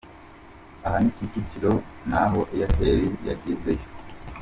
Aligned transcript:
Aha 0.85 0.97
ni 1.03 1.11
Kicukiro 1.15 1.73
naho 2.09 2.39
Airtel 2.53 2.99
yagezeyo. 3.27 3.85